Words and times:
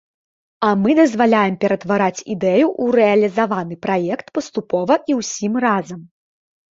А 0.67 0.69
мы 0.83 0.91
дазваляем 0.99 1.55
ператвараць 1.63 2.23
ідэю 2.35 2.67
ў 2.69 2.85
рэалізаваны 2.99 3.77
праект 3.83 4.27
паступова 4.39 4.97
і 5.13 5.19
ўсім 5.19 5.53
разам. 5.67 6.01